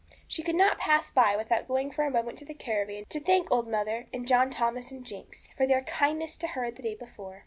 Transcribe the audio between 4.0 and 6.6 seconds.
and John Thomas and Jinx, for their kindness to